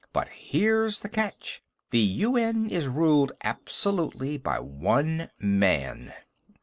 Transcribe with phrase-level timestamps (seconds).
[0.13, 1.61] But here's the catch.
[1.91, 6.11] The UN is ruled absolutely by one man."